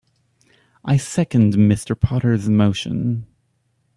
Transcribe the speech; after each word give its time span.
I 0.83 0.97
second 0.97 1.53
Mr. 1.53 1.95
Potter's 1.99 2.49
motion. 2.49 3.27